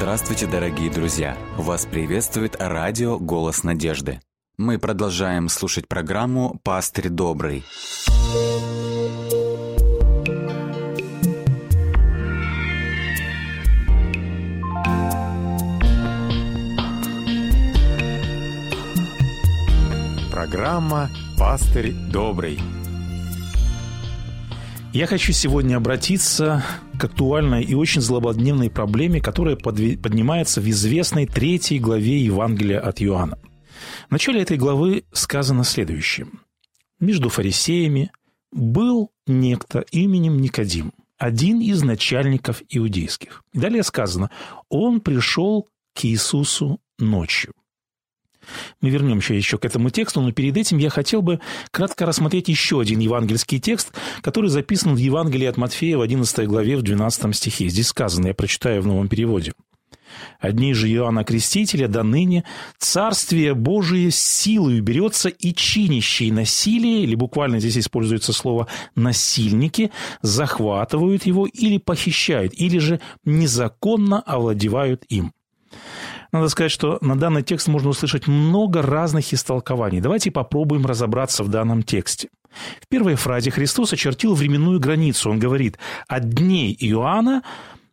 [0.00, 1.36] Здравствуйте, дорогие друзья!
[1.58, 4.18] Вас приветствует радио «Голос надежды».
[4.56, 7.62] Мы продолжаем слушать программу «Пастырь добрый».
[20.32, 22.58] Программа «Пастырь добрый».
[24.92, 26.64] Я хочу сегодня обратиться
[26.98, 33.38] к актуальной и очень злободневной проблеме, которая поднимается в известной третьей главе Евангелия от Иоанна.
[34.08, 36.26] В начале этой главы сказано следующее.
[36.98, 38.10] «Между фарисеями
[38.50, 43.44] был некто именем Никодим, один из начальников иудейских».
[43.52, 44.30] Далее сказано,
[44.68, 47.52] он пришел к Иисусу ночью.
[48.80, 51.40] Мы вернемся еще к этому тексту, но перед этим я хотел бы
[51.70, 56.76] кратко рассмотреть еще один евангельский текст, который записан в Евангелии от Матфея в 11 главе
[56.76, 57.68] в 12 стихе.
[57.68, 59.52] Здесь сказано, я прочитаю в новом переводе.
[60.38, 62.44] Одни же Иоанна Крестителя до ныне
[62.78, 69.90] Царствие Божие силою берется и чинящие насилие, или буквально здесь используется слово «насильники»,
[70.22, 75.32] захватывают его или похищают, или же незаконно овладевают им.
[76.32, 80.00] Надо сказать, что на данный текст можно услышать много разных истолкований.
[80.00, 82.28] Давайте попробуем разобраться в данном тексте.
[82.80, 85.30] В первой фразе Христос очертил временную границу.
[85.30, 87.42] Он говорит «от дней Иоанна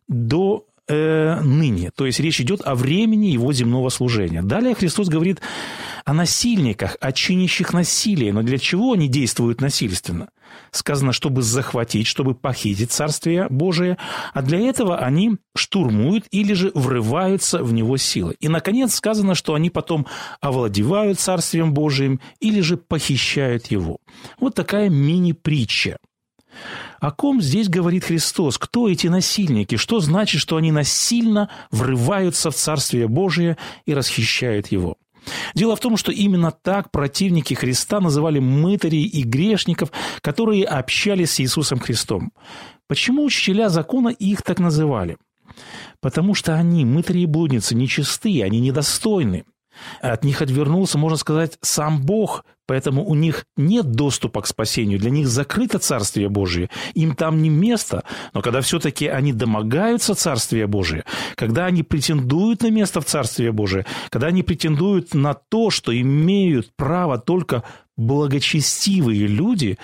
[0.08, 1.92] до э, ныне».
[1.95, 4.41] То есть речь идет о времени его земного служения.
[4.41, 5.41] Далее Христос говорит
[6.06, 8.34] о насильниках, о чинящих насилие.
[8.34, 10.30] Но для чего они действуют насильственно?
[10.72, 13.97] Сказано, чтобы захватить, чтобы похитить Царствие Божие,
[14.33, 18.36] а для этого они штурмуют или же врываются в него силой.
[18.39, 20.08] И, наконец, сказано, что они потом
[20.41, 23.97] овладевают Царствием Божиим или же похищают его.
[24.39, 25.97] Вот такая мини-притча.
[27.00, 28.58] О ком здесь говорит Христос?
[28.58, 29.75] Кто эти насильники?
[29.75, 34.97] Что значит, что они насильно врываются в Царствие Божие и расхищают его?
[35.54, 41.40] Дело в том, что именно так противники Христа называли мытарей и грешников, которые общались с
[41.42, 42.32] Иисусом Христом.
[42.88, 45.18] Почему учителя закона их так называли?
[46.02, 49.46] Потому что они, мытари и блудницы, нечистые, они недостойны.
[50.02, 55.10] От них отвернулся, можно сказать, сам Бог, поэтому у них нет доступа к спасению, для
[55.10, 61.06] них закрыто Царствие Божие, им там не место, но когда все-таки они домогаются Царствия Божия,
[61.36, 66.72] когда они претендуют на место в Царстве Божие, когда они претендуют на то, что имеют
[66.76, 67.64] право только
[67.97, 69.78] благочестивые люди,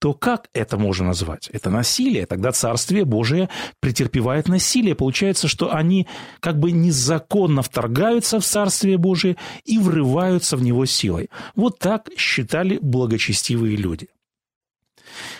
[0.00, 1.48] то как это можно назвать?
[1.48, 2.26] Это насилие.
[2.26, 3.48] Тогда Царствие Божие
[3.80, 4.94] претерпевает насилие.
[4.94, 6.06] Получается, что они
[6.40, 11.30] как бы незаконно вторгаются в Царствие Божие и врываются в него силой.
[11.54, 14.08] Вот так считали благочестивые люди.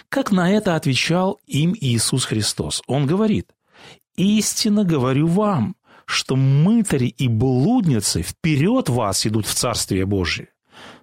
[0.08, 2.82] Как на это отвечал им Иисус Христос?
[2.86, 3.50] Он говорит,
[4.16, 5.76] «Истинно говорю вам,
[6.10, 10.48] что мытари и блудницы вперед вас идут в Царствие Божие.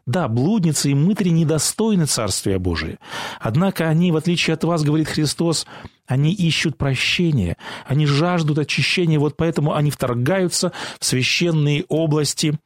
[0.08, 2.98] Да, блудницы и мытари недостойны Царствия Божия.
[3.42, 5.68] Однако они, в отличие от вас, говорит Христос,
[6.06, 12.58] они ищут прощения, они жаждут очищения, вот поэтому они вторгаются в священные области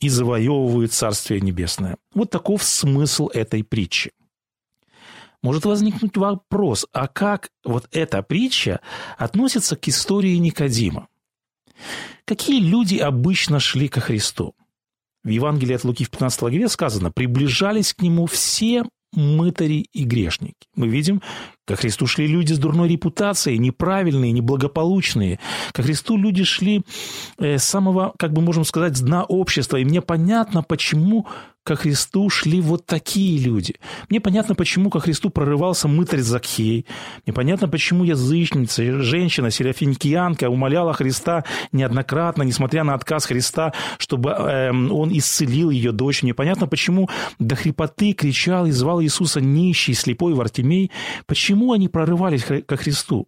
[0.00, 1.98] и завоевывают Царствие Небесное.
[2.14, 4.12] Вот таков смысл этой притчи.
[5.42, 8.80] Может возникнуть вопрос, а как вот эта притча
[9.18, 11.08] относится к истории Никодима?
[12.24, 14.54] Какие люди обычно шли ко Христу?
[15.26, 20.54] В Евангелии от Луки в 15 главе сказано, приближались к нему все мытари и грешники.
[20.76, 21.20] Мы видим,
[21.66, 25.40] ко Христу шли люди с дурной репутацией, неправильные, неблагополучные.
[25.72, 26.82] Ко Христу люди шли
[27.38, 29.78] э, с самого, как бы можем сказать, дна общества.
[29.78, 31.26] И мне понятно, почему
[31.66, 33.74] ко Христу шли вот такие люди.
[34.08, 36.86] Мне понятно, почему ко Христу прорывался мытарь Закхей.
[37.26, 44.70] Мне понятно, почему язычница, женщина, серафиникиянка умоляла Христа неоднократно, несмотря на отказ Христа, чтобы э,
[44.70, 46.22] он исцелил ее дочь.
[46.22, 47.10] Мне понятно, почему
[47.40, 50.92] до хрипоты кричал и звал Иисуса нищий, слепой Вартимей.
[51.26, 53.26] Почему они прорывались ко Христу?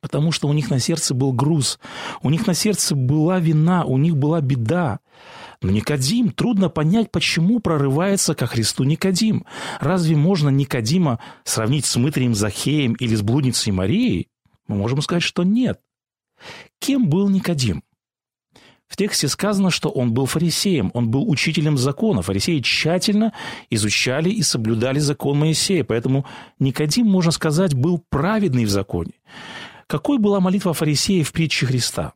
[0.00, 1.80] Потому что у них на сердце был груз,
[2.22, 5.00] у них на сердце была вина, у них была беда.
[5.66, 9.44] Но Никодим, трудно понять, почему прорывается ко Христу Никодим.
[9.80, 14.28] Разве можно Никодима сравнить с мытрием Захеем или с блудницей Марией?
[14.68, 15.80] Мы можем сказать, что нет.
[16.78, 17.82] Кем был Никодим?
[18.86, 22.22] В тексте сказано, что он был фарисеем, он был учителем закона.
[22.22, 23.32] Фарисеи тщательно
[23.68, 26.26] изучали и соблюдали закон Моисея, поэтому
[26.60, 29.14] Никодим, можно сказать, был праведный в законе.
[29.88, 32.12] Какой была молитва фарисея в притче Христа?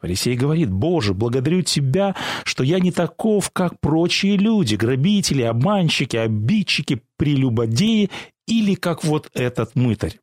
[0.00, 2.14] Фарисей говорит, «Боже, благодарю Тебя,
[2.44, 8.10] что я не таков, как прочие люди, грабители, обманщики, обидчики, прелюбодеи
[8.46, 10.18] или как вот этот мытарь».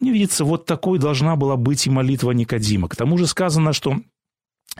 [0.00, 2.88] Мне видится, вот такой должна была быть и молитва Никодима.
[2.88, 4.00] К тому же сказано, что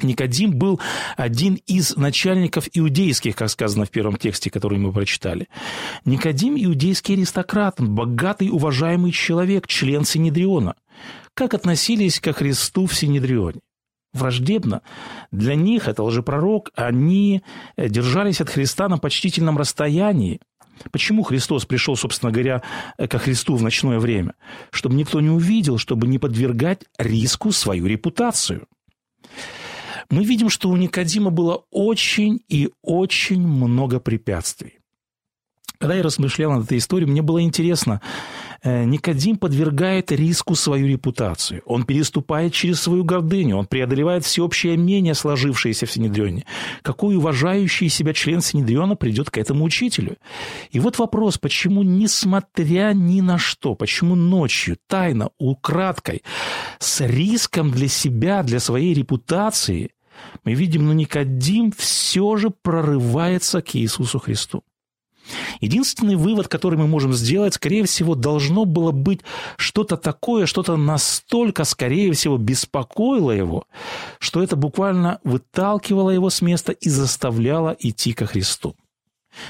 [0.02, 0.81] Никодим был
[1.16, 5.49] один из начальников иудейских, как сказано в первом тексте, который мы прочитали.
[6.04, 10.75] Никодим– иудейский аристократ, богатый, уважаемый человек, член Синедриона.
[11.34, 13.60] Как относились ко Христу в Синедрионе?
[14.12, 14.82] Враждебно.
[15.31, 17.43] Для них, это лжепророк, они
[17.76, 20.41] э, держались от Христа на почтительном расстоянии.
[20.91, 22.62] Почему Христос пришел, собственно говоря,
[22.99, 24.35] э, ко Христу в ночное время?
[24.70, 28.67] Чтобы никто не увидел, чтобы не подвергать риску свою репутацию
[30.11, 34.79] мы видим, что у Никодима было очень и очень много препятствий.
[35.82, 38.00] Когда я размышлял над этой историей, мне было интересно,
[38.62, 41.62] э, Никодим подвергает риску свою репутацию.
[41.67, 46.44] Он переступает через свою гордыню, он преодолевает всеобщее мнение, сложившееся в Синедрионе.
[46.82, 50.19] Какой уважающий себя член Синедриона придет к этому учителю?
[50.70, 56.23] И вот вопрос, почему, несмотря ни на что, почему ночью, тайно, украдкой,
[56.78, 59.90] с риском для себя, для своей репутации,
[60.44, 64.62] мы видим, но Никодим все же прорывается к Иисусу Христу.
[65.61, 69.21] Единственный вывод, который мы можем сделать, скорее всего, должно было быть
[69.57, 73.65] что-то такое, что-то настолько, скорее всего, беспокоило его,
[74.19, 78.77] что это буквально выталкивало его с места и заставляло идти ко Христу.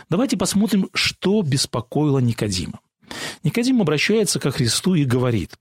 [0.09, 2.81] Давайте посмотрим, что беспокоило Никодима.
[3.43, 5.57] Никодим обращается ко Христу и говорит,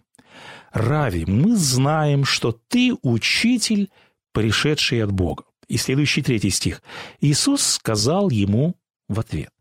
[0.72, 3.90] «Рави, мы знаем, что ты учитель,
[4.32, 5.44] пришедший от Бога».
[5.68, 6.82] И следующий третий стих.
[7.22, 8.76] Иисус сказал ему
[9.08, 9.52] в ответ.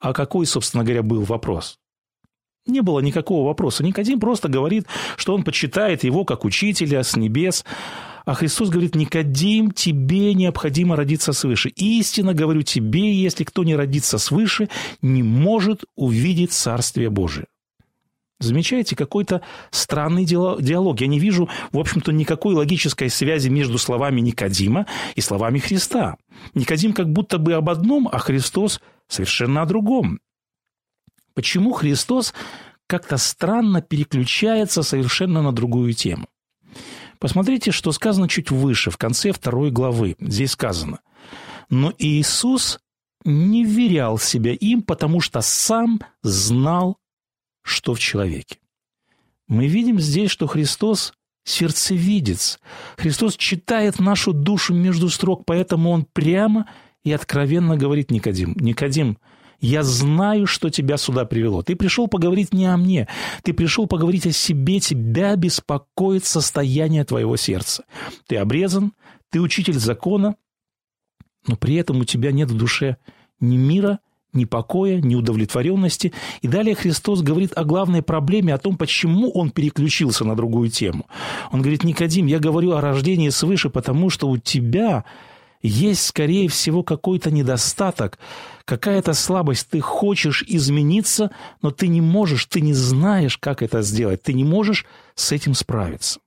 [0.00, 1.78] А какой, собственно говоря, был вопрос?
[2.66, 3.84] Не было никакого вопроса.
[3.84, 4.86] Никодим просто говорит,
[5.16, 7.64] что он почитает его как учителя с небес.
[8.24, 11.70] А Христос говорит, Никодим, тебе необходимо родиться свыше.
[11.70, 14.68] Истинно говорю тебе, если кто не родится свыше,
[15.02, 17.46] не может увидеть Царствие Божие.
[18.40, 21.00] Замечаете, какой-то странный диалог.
[21.00, 26.16] Я не вижу, в общем-то, никакой логической связи между словами Никодима и словами Христа.
[26.54, 30.20] Никодим как будто бы об одном, а Христос совершенно о другом.
[31.34, 32.32] Почему Христос
[32.86, 36.26] как-то странно переключается совершенно на другую тему?
[37.18, 40.16] Посмотрите, что сказано чуть выше, в конце второй главы.
[40.20, 41.00] Здесь сказано.
[41.68, 42.80] Но Иисус
[43.24, 46.96] не верял себя им, потому что сам знал,
[47.62, 48.58] что в человеке.
[49.46, 51.12] Мы видим здесь, что Христос
[51.44, 52.58] сердцевидец.
[52.96, 56.66] Христос читает нашу душу между строк, поэтому Он прямо
[57.04, 59.18] и откровенно говорит Никодим, Никодим,
[59.60, 61.62] я знаю, что тебя сюда привело.
[61.62, 63.08] Ты пришел поговорить не о мне,
[63.42, 67.84] ты пришел поговорить о себе, тебя беспокоит состояние твоего сердца.
[68.26, 68.92] Ты обрезан,
[69.30, 70.36] ты учитель закона,
[71.46, 72.96] но при этом у тебя нет в душе
[73.38, 74.00] ни мира,
[74.32, 76.12] ни покоя, ни удовлетворенности.
[76.40, 81.06] И далее Христос говорит о главной проблеме, о том, почему он переключился на другую тему.
[81.50, 85.04] Он говорит, Никодим, я говорю о рождении свыше, потому что у тебя
[85.62, 88.18] есть, скорее всего, какой-то недостаток,
[88.64, 89.68] какая-то слабость.
[89.70, 91.30] Ты хочешь измениться,
[91.62, 94.22] но ты не можешь, ты не знаешь, как это сделать.
[94.22, 96.20] Ты не можешь с этим справиться.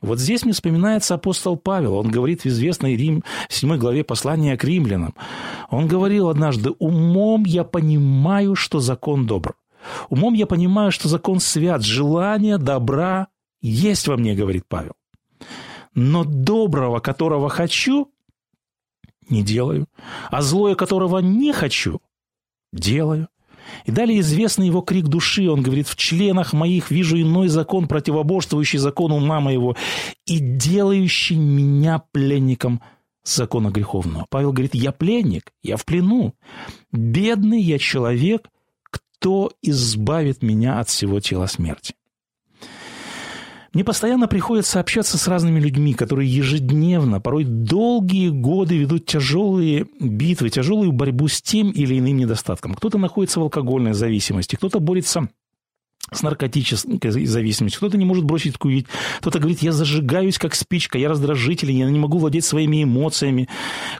[0.00, 1.94] Вот здесь мне вспоминается апостол Павел.
[1.94, 5.14] Он говорит в известной Рим, 7 главе послания к римлянам.
[5.70, 9.56] Он говорил однажды, «Умом я понимаю, что закон добр.
[10.08, 11.82] Умом я понимаю, что закон свят.
[11.82, 13.28] Желание добра
[13.60, 14.92] есть во мне, говорит Павел.
[15.94, 18.10] Но доброго, которого хочу,
[19.30, 19.86] не делаю,
[20.30, 22.00] а злое, которого не хочу,
[22.72, 23.28] делаю.
[23.84, 25.48] И далее известный его крик души.
[25.50, 29.76] Он говорит, в членах моих вижу иной закон, противоборствующий закону ума моего
[30.26, 32.80] и делающий меня пленником
[33.24, 34.26] закона греховного.
[34.30, 36.34] Павел говорит, я пленник, я в плену.
[36.92, 38.48] Бедный я человек,
[38.90, 41.94] кто избавит меня от всего тела смерти.
[43.74, 50.48] Мне постоянно приходится общаться с разными людьми, которые ежедневно, порой долгие годы ведут тяжелые битвы,
[50.48, 52.74] тяжелую борьбу с тем или иным недостатком.
[52.74, 55.28] Кто-то находится в алкогольной зависимости, кто-то борется
[56.10, 58.86] с наркотической зависимостью, кто-то не может бросить курить,
[59.20, 63.48] кто-то говорит, я зажигаюсь как спичка, я раздражитель, я не могу владеть своими эмоциями,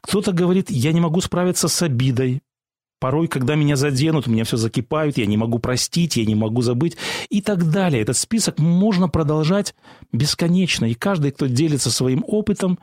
[0.00, 2.40] кто-то говорит, я не могу справиться с обидой,
[2.98, 6.62] Порой, когда меня заденут, у меня все закипает, я не могу простить, я не могу
[6.62, 6.96] забыть
[7.28, 8.02] и так далее.
[8.02, 9.74] Этот список можно продолжать
[10.12, 10.84] бесконечно.
[10.86, 12.78] И каждый, кто делится своим опытом,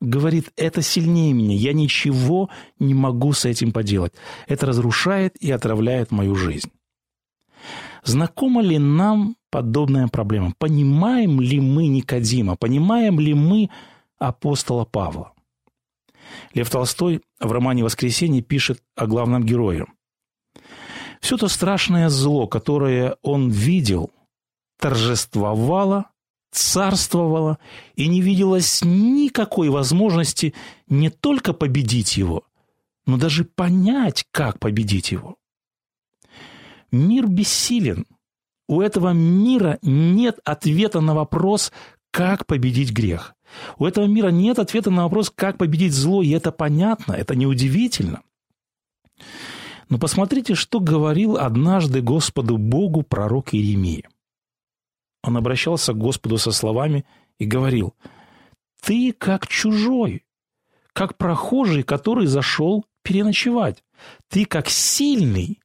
[0.00, 2.48] говорит, это сильнее меня, я ничего
[2.78, 4.12] не могу с этим поделать.
[4.46, 6.70] Это разрушает и отравляет мою жизнь.
[8.04, 10.54] Знакома ли нам подобная проблема?
[10.56, 12.56] Понимаем ли мы Никодима?
[12.56, 13.68] Понимаем ли мы
[14.18, 15.32] апостола Павла?
[16.54, 19.86] Лев Толстой в романе «Воскресенье» пишет о главном герое.
[21.20, 24.10] Все то страшное зло, которое он видел,
[24.78, 26.10] торжествовала,
[26.52, 27.58] царствовала
[27.94, 30.54] и не виделось никакой возможности
[30.88, 32.44] не только победить его,
[33.06, 35.36] но даже понять, как победить его.
[36.90, 38.06] Мир бессилен.
[38.68, 41.72] У этого мира нет ответа на вопрос,
[42.10, 43.34] как победить грех.
[43.78, 48.22] У этого мира нет ответа на вопрос, как победить зло, и это понятно, это неудивительно.
[49.88, 54.08] Но посмотрите, что говорил однажды Господу Богу пророк Иеремия.
[55.22, 57.04] Он обращался к Господу со словами
[57.38, 57.94] и говорил,
[58.82, 60.24] «Ты как чужой,
[60.92, 63.82] как прохожий, который зашел переночевать.
[64.28, 65.60] Ты как сильный,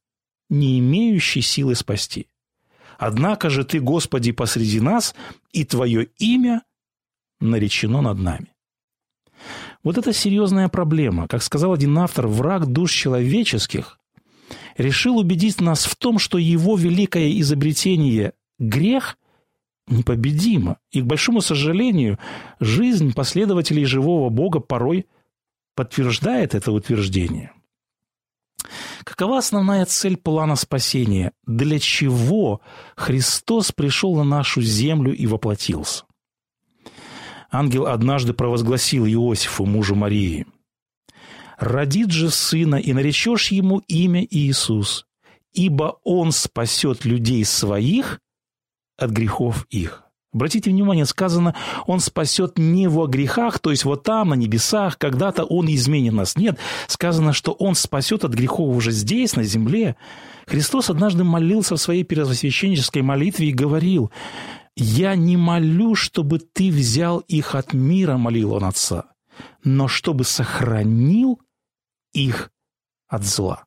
[0.48, 2.28] не имеющий силы спасти.
[2.98, 5.14] Однако же ты, Господи, посреди нас,
[5.52, 6.62] и Твое имя
[7.40, 8.54] наречено над нами».
[9.82, 11.28] Вот это серьезная проблема.
[11.28, 13.98] Как сказал один автор, враг душ человеческих
[14.76, 19.18] решил убедить нас в том, что его великое изобретение– грех
[19.86, 20.78] непобедимо.
[20.90, 22.18] И, к большому сожалению,
[22.60, 25.06] жизнь последователей живого Бога порой
[25.74, 27.52] подтверждает это утверждение.
[29.04, 31.32] Какова основная цель плана спасения?
[31.46, 32.62] Для чего
[32.96, 36.04] Христос пришел на нашу землю и воплотился?
[37.54, 40.44] Ангел однажды провозгласил Иосифу, мужу Марии,
[41.56, 45.06] «Родит же сына, и наречешь ему имя Иисус,
[45.52, 48.18] ибо он спасет людей своих
[48.98, 50.02] от грехов их.
[50.32, 51.54] Обратите внимание, сказано,
[51.86, 56.36] Он спасет не во грехах, то есть вот там, на небесах, когда-то Он изменит нас.
[56.36, 56.58] Нет,
[56.88, 59.94] сказано, что Он спасет от грехов уже здесь, на земле.
[60.48, 64.10] Христос однажды молился в своей первосвященнической молитве и говорил,
[64.76, 69.04] «Я не молю, чтобы ты взял их от мира»,— молил Он Отца,
[69.62, 71.40] «но чтобы сохранил
[72.12, 72.50] их
[73.06, 73.64] от зла».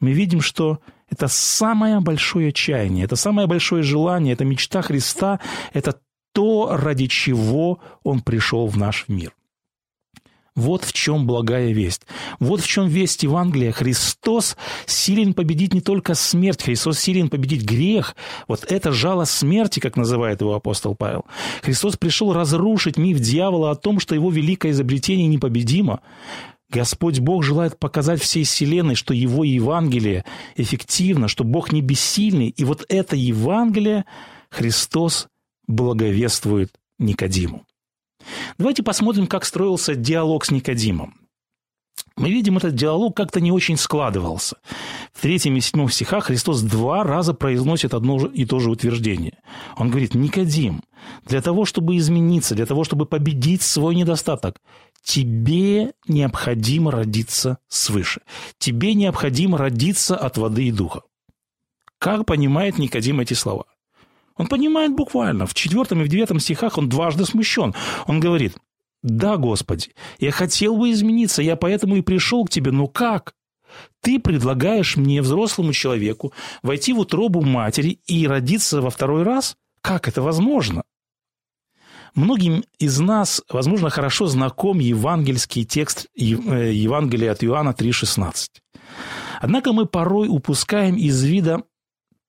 [0.00, 5.40] Мы видим, что это самое большое чаяние, это самое большое желание, это мечта Христа,
[5.72, 5.98] это
[6.32, 9.32] то, ради чего Он пришел в наш мир.
[10.56, 12.02] Вот в чем благая весть.
[12.38, 13.72] Вот в чем весть Евангелия.
[13.72, 14.56] Христос
[14.86, 18.14] силен победить не только смерть, Христос силен победить грех.
[18.46, 21.24] Вот это жало смерти, как называет его апостол Павел.
[21.62, 26.00] Христос пришел разрушить миф дьявола о том, что его великое изобретение непобедимо.
[26.70, 30.24] Господь Бог желает показать всей Вселенной, что Его Евангелие
[30.56, 32.48] эффективно, что Бог не бессильный.
[32.48, 34.04] И вот это Евангелие
[34.50, 35.28] Христос
[35.66, 37.64] благовествует Никодиму.
[38.58, 41.14] Давайте посмотрим, как строился диалог с Никодимом.
[42.16, 44.56] Мы видим, этот диалог как-то не очень складывался.
[45.12, 49.38] В третьем и седьмом стихах Христос два раза произносит одно и то же утверждение.
[49.76, 50.84] Он говорит, Никодим,
[51.26, 54.60] для того, чтобы измениться, для того, чтобы победить свой недостаток,
[55.02, 58.20] тебе необходимо родиться свыше.
[58.58, 61.02] Тебе необходимо родиться от воды и духа.
[61.98, 63.64] Как понимает Никодим эти слова?
[64.36, 65.46] Он понимает буквально.
[65.46, 67.74] В четвертом и в девятом стихах он дважды смущен.
[68.06, 68.56] Он говорит,
[69.02, 73.34] да, Господи, я хотел бы измениться, я поэтому и пришел к Тебе, но как?
[74.00, 79.56] Ты предлагаешь мне, взрослому человеку, войти в утробу матери и родиться во второй раз?
[79.80, 80.84] Как это возможно?
[82.14, 88.46] Многим из нас, возможно, хорошо знаком евангельский текст э, Евангелия от Иоанна 3,16.
[89.40, 91.64] Однако мы порой упускаем из вида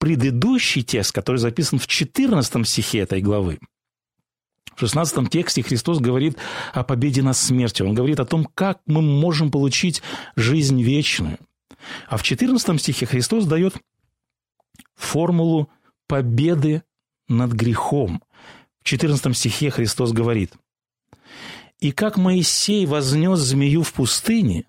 [0.06, 3.58] предыдущий текст, который записан в 14 стихе этой главы.
[4.76, 6.38] В 16 тексте Христос говорит
[6.74, 7.88] о победе над смертью.
[7.88, 10.04] Он говорит о том, как мы можем получить
[10.36, 11.40] жизнь вечную.
[12.08, 13.78] А в 14 стихе Христос дает
[14.94, 15.72] формулу
[16.08, 16.84] победы
[17.28, 18.22] над грехом.
[18.82, 20.54] В 14 стихе Христос говорит,
[21.80, 24.66] «И как Моисей вознес змею в пустыне,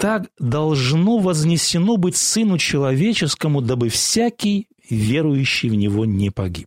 [0.00, 6.66] так должно вознесено быть Сыну Человеческому, дабы всякий, верующий в Него, не погиб»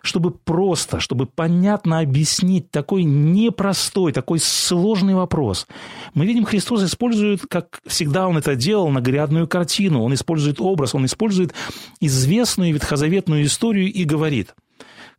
[0.00, 5.66] чтобы просто, чтобы понятно объяснить такой непростой, такой сложный вопрос.
[6.14, 11.04] Мы видим, Христос использует, как всегда он это делал, наглядную картину, он использует образ, он
[11.04, 11.52] использует
[12.00, 14.54] известную ветхозаветную историю и говорит–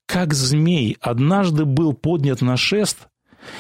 [0.10, 3.10] как змей однажды был поднят на шест,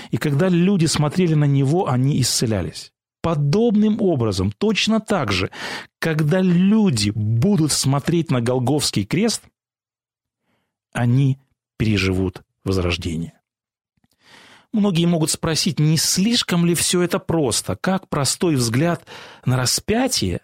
[0.10, 2.92] и когда люди смотрели на него, они исцелялись.
[3.22, 5.52] Подобным образом, точно так же,
[6.00, 9.44] когда люди будут смотреть на Голговский крест,
[10.94, 11.38] они
[11.78, 13.34] переживут возрождение.
[14.72, 17.76] Многие могут спросить, не слишком ли все это просто?
[17.76, 19.06] Как простой взгляд
[19.44, 20.42] на распятие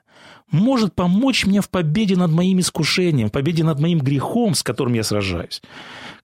[0.50, 4.94] может помочь мне в победе над моим искушением, в победе над моим грехом, с которым
[4.94, 5.62] я сражаюсь?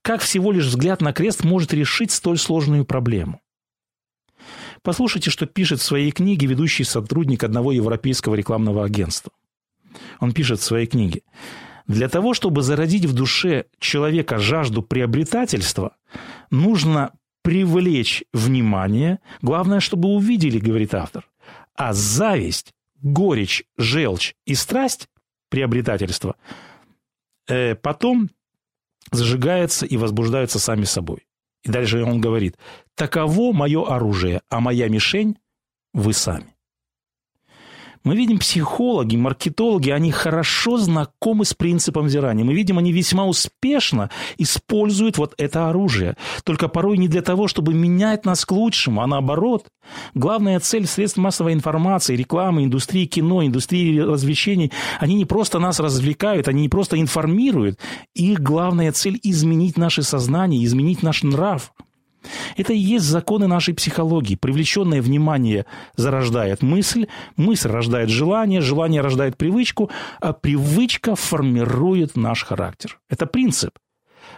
[0.02, 3.40] Как всего лишь взгляд на крест может решить столь сложную проблему?
[4.82, 9.32] Послушайте, что пишет в своей книге ведущий сотрудник одного европейского рекламного агентства.
[10.20, 11.22] Он пишет в своей книге.
[11.86, 15.96] Для того, чтобы зародить в душе человека жажду приобретательства,
[16.50, 17.12] нужно
[17.42, 21.28] привлечь внимание, главное, чтобы увидели, говорит автор.
[21.74, 25.08] А зависть, горечь, желчь и страсть
[25.48, 26.36] приобретательства
[27.48, 28.30] э, потом
[29.10, 31.26] зажигаются и возбуждаются сами собой.
[31.64, 32.56] И дальше он говорит,
[32.94, 35.36] таково мое оружие, а моя мишень–
[35.94, 36.52] вы сами.
[38.04, 42.44] Мы видим психологи, маркетологи, они хорошо знакомы с принципом взирания.
[42.44, 46.16] Мы видим, они весьма успешно используют вот это оружие.
[46.42, 49.68] Только порой не для того, чтобы менять нас к лучшему, а наоборот.
[50.14, 56.48] Главная цель средств массовой информации, рекламы, индустрии кино, индустрии развлечений, они не просто нас развлекают,
[56.48, 57.78] они не просто информируют.
[58.14, 61.72] Их главная цель– изменить наше сознание, изменить наш нрав–
[62.56, 64.36] это и есть законы нашей психологии.
[64.36, 72.98] Привлеченное внимание зарождает мысль, мысль рождает желание, желание рождает привычку, а привычка формирует наш характер.
[73.08, 73.72] Это принцип.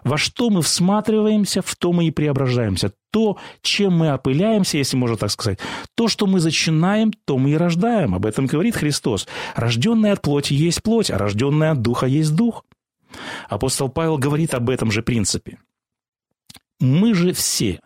[0.02, 2.92] Во что мы всматриваемся, в то мы и преображаемся.
[3.10, 5.58] То, чем мы опыляемся, если можно так сказать,
[5.94, 8.14] то, что мы зачинаем, то мы и рождаем.
[8.14, 9.26] Об этом говорит Христос.
[9.54, 12.64] Рожденный от плоти есть плоть, а рожденный от духа есть дух.
[13.48, 15.58] Апостол Павел говорит об этом же принципе.
[16.84, 17.80] Мы же все,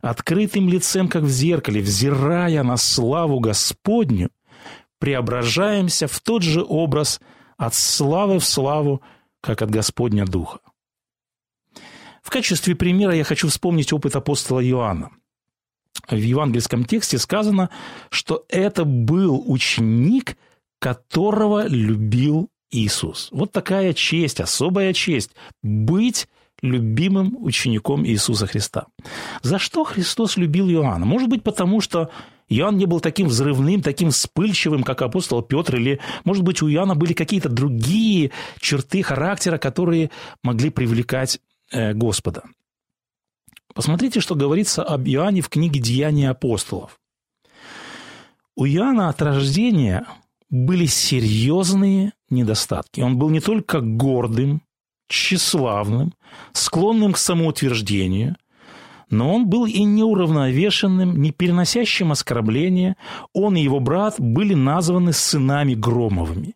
[0.00, 4.30] открытым лицем, как в зеркале, взирая на славу Господню,
[4.98, 7.20] преображаемся в тот же образ
[7.56, 9.00] от славы в славу,
[9.40, 10.58] как от Господня Духа.
[12.20, 15.10] В качестве примера я хочу вспомнить опыт апостола Иоанна.
[16.08, 17.70] В евангельском тексте сказано,
[18.10, 20.36] что это был ученик,
[20.80, 23.28] которого любил Иисус.
[23.30, 25.30] Вот такая честь, особая честь–
[25.62, 26.26] быть
[26.62, 28.86] любимым учеником Иисуса Христа.
[29.42, 31.04] За что Христос любил Иоанна?
[31.04, 32.10] Может быть, потому что
[32.48, 36.94] Иоанн не был таким взрывным, таким вспыльчивым, как апостол Петр, или, может быть, у Иоанна
[36.94, 40.10] были какие-то другие черты характера, которые
[40.42, 41.40] могли привлекать
[41.72, 42.44] э, Господа.
[43.74, 46.98] Посмотрите, что говорится об Иоанне в книге «Деяния апостолов».
[48.54, 50.06] У Иоанна от рождения
[50.50, 53.00] были серьезные недостатки.
[53.00, 54.60] Он был не только гордым,
[55.12, 56.14] тщеславным,
[56.52, 58.36] склонным к самоутверждению,
[59.10, 62.96] но он был и неуравновешенным, не переносящим оскорбления.
[63.34, 66.54] Он и его брат были названы сынами Громовыми.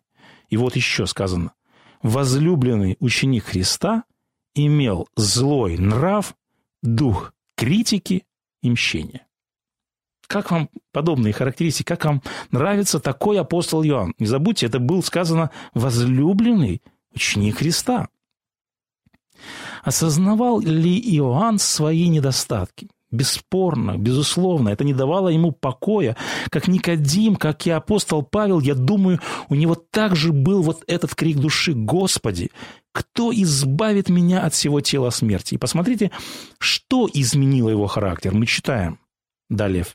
[0.49, 1.51] И вот еще сказано,
[2.01, 4.05] возлюбленный ученик Христа
[4.55, 6.33] имел злой нрав,
[6.81, 8.23] дух критики
[8.63, 9.27] и мщения.
[10.25, 11.87] Как вам подобные характеристики?
[11.87, 14.15] Как вам нравится такой апостол Иоанн?
[14.17, 16.81] Не забудьте, это был сказано возлюбленный
[17.13, 18.07] ученик Христа.
[19.83, 22.89] Осознавал ли Иоанн свои недостатки?
[23.09, 26.17] Бесспорно, безусловно, это не давало ему покоя.
[26.49, 31.37] Как Никодим, как и апостол Павел, я думаю, у него также был вот этот крик
[31.37, 32.51] души «Господи,
[32.91, 36.11] кто избавит меня от всего тела смерти?» И посмотрите,
[36.59, 38.33] что изменило его характер.
[38.33, 38.99] Мы читаем
[39.49, 39.85] далее.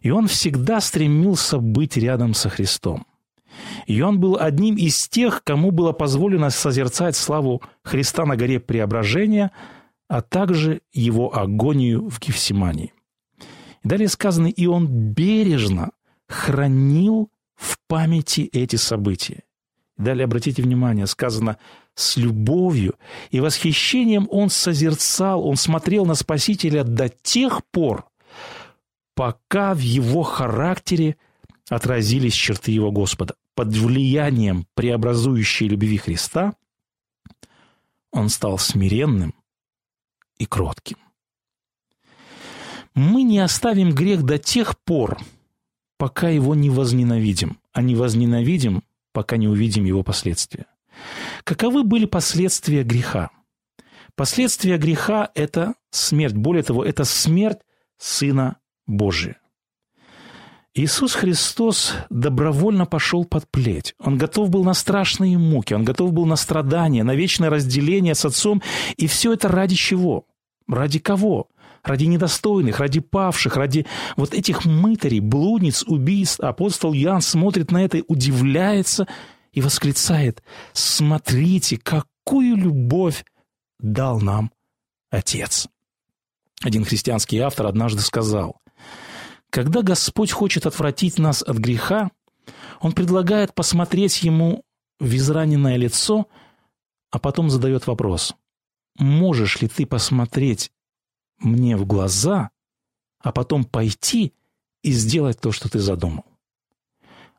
[0.00, 3.04] И он всегда стремился быть рядом со Христом.
[3.86, 9.50] И он был одним из тех, кому было позволено созерцать славу Христа на горе Преображения,
[10.08, 12.92] а также его агонию в Гефсимании.
[13.82, 15.90] Далее сказано, и он бережно
[16.28, 19.42] хранил в памяти эти события.
[19.96, 21.58] Далее обратите внимание, сказано
[21.94, 22.94] с любовью
[23.30, 28.06] и восхищением он созерцал, он смотрел на Спасителя до тех пор,
[29.14, 31.16] пока в его характере
[31.68, 36.54] отразились черты его Господа под влиянием преобразующей любви Христа,
[38.12, 39.34] он стал смиренным
[40.38, 40.98] и кротким.
[42.94, 45.18] Мы не оставим грех до тех пор,
[45.96, 48.82] пока его не возненавидим, а не возненавидим,
[49.12, 50.66] пока не увидим его последствия.
[51.44, 53.30] Каковы были последствия греха?
[54.14, 56.34] Последствия греха– это смерть.
[56.34, 57.60] Более того, это смерть
[57.96, 59.39] Сына Божия.
[60.72, 63.94] Иисус Христос добровольно пошел под плеть.
[63.98, 68.24] Он готов был на страшные муки, он готов был на страдания, на вечное разделение с
[68.24, 68.62] Отцом.
[68.96, 70.26] И все это ради чего?
[70.68, 71.48] Ради кого?
[71.82, 76.38] Ради недостойных, ради павших, ради вот этих мытарей, блудниц, убийств.
[76.38, 79.08] Апостол Иоанн смотрит на это, удивляется
[79.52, 83.24] и восклицает, «Смотрите, какую любовь
[83.80, 84.52] дал нам
[85.10, 85.68] Отец!»
[86.62, 88.60] Один христианский автор однажды сказал,
[89.50, 92.10] когда Господь хочет отвратить нас от греха,
[92.80, 94.64] Он предлагает посмотреть Ему
[94.98, 96.28] в израненное лицо,
[97.10, 98.34] а потом задает вопрос.
[98.98, 100.70] Можешь ли ты посмотреть
[101.38, 102.50] мне в глаза,
[103.18, 104.32] а потом пойти
[104.82, 106.24] и сделать то, что ты задумал?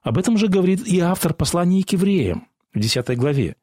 [0.01, 3.55] Об этом же говорит и автор послания к евреям в 10 главе.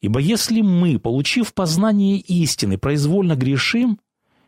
[0.00, 4.00] Ибо если мы, получив познание истины, произвольно грешим,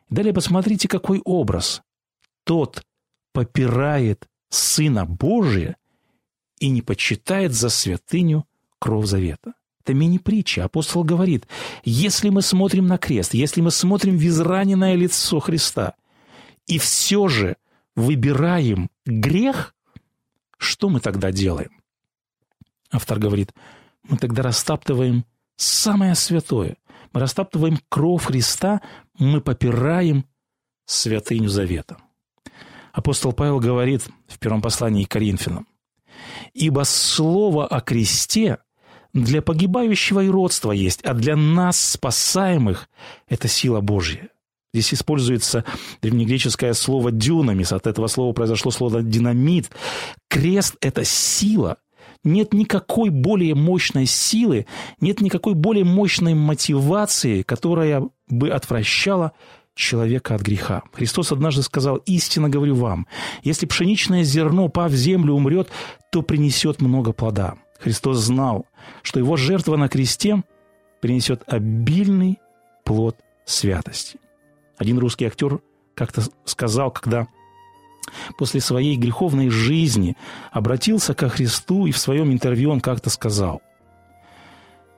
[0.09, 1.83] далее посмотрите, какой образ.
[2.44, 2.83] Тот
[3.33, 5.77] попирает Сына Божия
[6.59, 8.47] и не почитает за святыню
[8.79, 9.55] кровь завета.
[9.83, 10.64] Это мини-притча.
[10.64, 11.47] Апостол говорит,
[11.85, 15.95] если мы смотрим на крест, если мы смотрим в израненное лицо Христа,
[16.66, 17.57] и все же
[17.97, 19.75] выбираем грех,
[20.59, 21.81] что мы тогда делаем?
[22.93, 23.55] Автор говорит,
[24.03, 25.25] мы тогда растаптываем
[25.57, 26.77] самое святое.
[27.12, 28.83] Мы растаптываем кровь Христа,
[29.19, 30.27] мы попираем
[30.85, 31.97] святыню завета.
[32.92, 35.66] Апостол Павел говорит в первом послании к Коринфянам,
[36.55, 38.59] «Ибо слово о кресте
[39.12, 42.88] для погибающего и родства есть, а для нас, спасаемых,
[43.29, 44.29] это сила Божья».
[44.72, 45.64] Здесь используется
[46.00, 47.72] древнегреческое слово «дюнамис».
[47.72, 49.70] От этого слова произошло слово «динамит».
[50.29, 51.79] Крест– это сила.
[52.22, 54.66] Нет никакой более мощной силы,
[55.00, 59.33] нет никакой более мощной мотивации, которая бы отвращала
[59.81, 60.83] человека от греха.
[60.93, 63.07] Христос однажды сказал, «Истинно говорю вам,
[63.43, 65.69] если пшеничное зерно, пав в землю, умрет,
[66.11, 67.55] то принесет много плода».
[67.81, 68.66] Христос знал,
[69.03, 70.43] что его жертва на кресте
[71.01, 72.38] принесет обильный
[72.85, 73.16] плод
[73.47, 74.19] святости.
[74.77, 75.61] Один русский актер
[75.95, 77.27] как-то сказал, когда
[78.38, 80.16] после своей греховной жизни
[80.53, 83.62] обратился ко Христу, и в своем интервью он как-то сказал,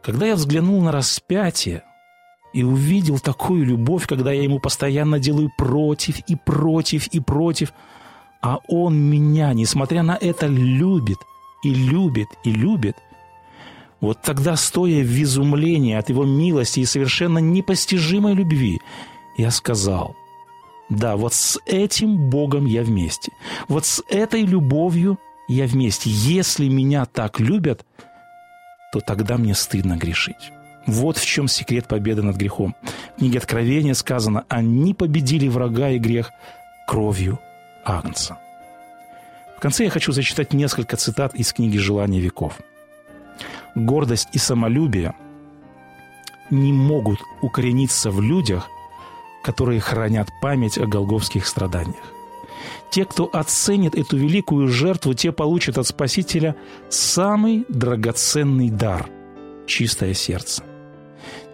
[0.02, 1.84] «Когда я взглянул на распятие,
[2.52, 7.72] и увидел такую любовь, когда я ему постоянно делаю против и против и против,
[8.40, 11.18] а он меня, несмотря на это, любит
[11.62, 12.96] и любит и любит.
[14.00, 18.80] Вот тогда, стоя в изумлении от его милости и совершенно непостижимой любви,
[19.36, 20.16] я сказал,
[20.88, 23.32] да, вот с этим Богом я вместе,
[23.68, 26.10] вот с этой любовью я вместе.
[26.10, 27.86] Если меня так любят,
[28.92, 30.52] то тогда мне стыдно грешить.
[30.86, 32.74] Вот в чем секрет победы над грехом.
[33.14, 36.32] В книге Откровения сказано, они победили врага и грех
[36.86, 37.38] кровью
[37.84, 38.38] Агнца.
[39.56, 42.58] В конце я хочу зачитать несколько цитат из книги «Желание веков».
[43.74, 45.14] Гордость и самолюбие
[46.50, 48.68] не могут укорениться в людях,
[49.42, 52.12] которые хранят память о голговских страданиях.
[52.90, 56.54] Те, кто оценит эту великую жертву, те получат от Спасителя
[56.90, 59.08] самый драгоценный дар–
[59.66, 60.62] чистое сердце.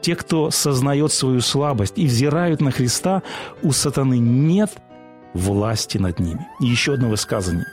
[0.00, 3.22] Те, кто сознает свою слабость и взирают на Христа,
[3.62, 4.70] у сатаны нет
[5.34, 6.46] власти над ними.
[6.61, 7.66] И еще одно высказывание.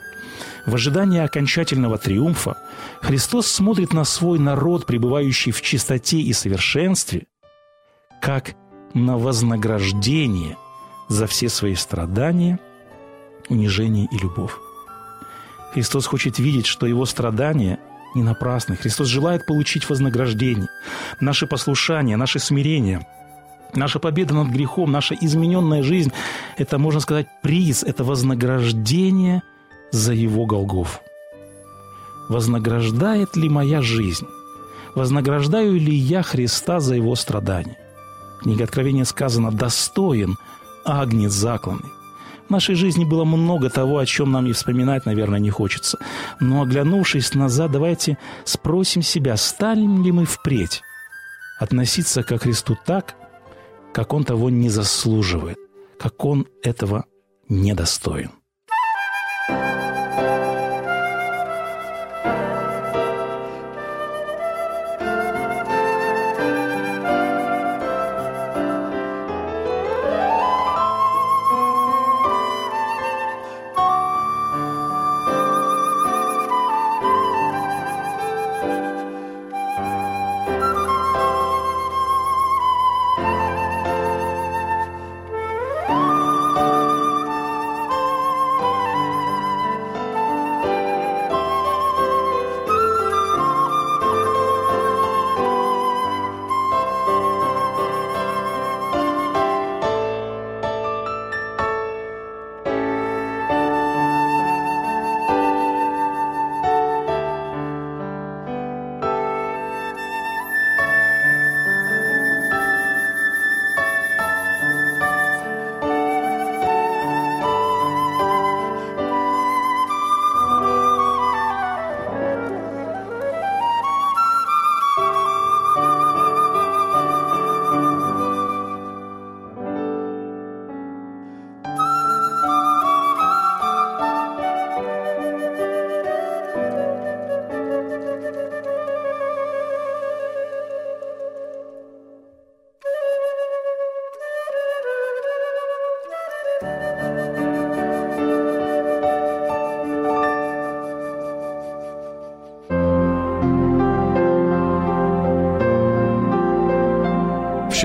[0.66, 2.58] В ожидании окончательного триумфа
[3.02, 7.28] Христос смотрит на свой народ, пребывающий в чистоте и совершенстве,
[8.22, 8.56] как
[8.94, 10.58] на вознаграждение
[11.08, 12.60] за все свои страдания,
[13.50, 14.54] унижение и любовь.
[15.74, 17.80] Христос хочет видеть, что его страдания–
[18.16, 18.76] не напрасны.
[18.76, 20.68] Христос желает получить вознаграждение.
[21.20, 23.06] Наше послушание, наше смирение,
[23.74, 26.12] наша победа над грехом, наша измененная жизнь–
[26.58, 29.44] это, можно сказать, приз, это вознаграждение
[29.92, 31.02] за Его Голгоф.
[32.30, 34.28] Вознаграждает ли моя жизнь?
[34.96, 37.78] Вознаграждаю ли я Христа за Его страдания?
[38.40, 40.38] В книге Откровения сказано «достоин
[40.86, 41.92] агнец закланный».
[42.48, 45.98] В нашей жизни было много того, о чем нам и вспоминать, наверное, не хочется.
[46.40, 50.82] Но оглянувшись назад, давайте спросим себя, станем ли мы впредь
[51.60, 53.16] относиться ко Христу так,
[53.94, 55.58] как Он того не заслуживает,
[56.00, 57.06] как Он этого
[57.50, 58.32] недостоин.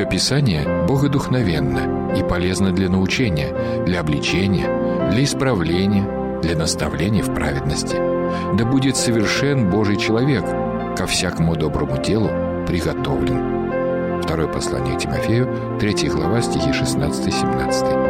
[0.00, 7.96] Все Писание богодухновенно и полезно для научения, для обличения, для исправления, для наставления в праведности.
[8.56, 10.46] Да будет совершен Божий человек,
[10.96, 12.30] ко всякому доброму делу
[12.66, 14.22] приготовлен.
[14.22, 18.09] Второе послание Тимофею, 3 глава, стихи 16-17.